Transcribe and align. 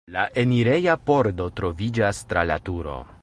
La 0.13 0.21
enireja 0.43 0.95
pordo 1.11 1.47
troviĝas 1.61 2.25
tra 2.33 2.49
la 2.53 2.61
turo. 2.71 3.01